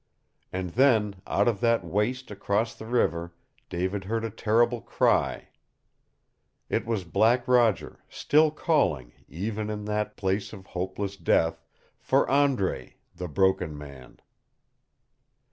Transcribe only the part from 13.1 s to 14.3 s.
the Broken Man!